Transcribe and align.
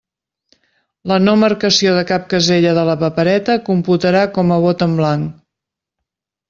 La 1.11 1.17
no 1.25 1.35
marcació 1.41 1.91
de 1.99 2.03
cap 2.13 2.25
casella 2.33 2.73
de 2.79 2.87
la 2.89 2.97
papereta 3.05 3.61
computarà 3.71 4.27
com 4.39 4.55
a 4.55 4.61
vot 4.67 4.87
en 4.89 5.01
blanc. 5.03 5.35